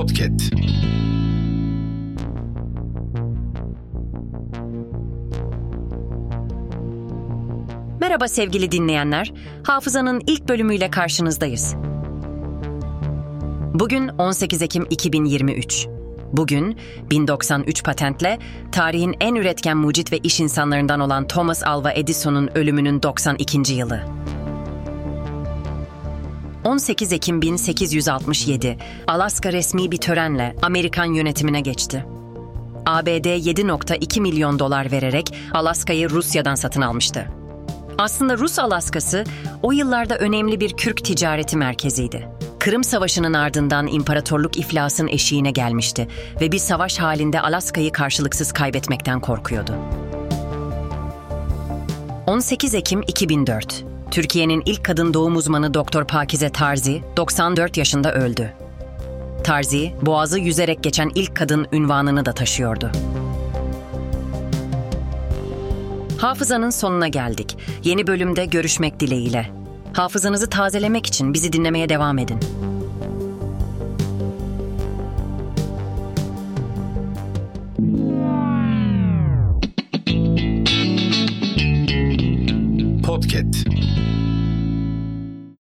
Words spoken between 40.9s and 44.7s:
ticareti merkeziydi. Kırım Savaşı'nın ardından imparatorluk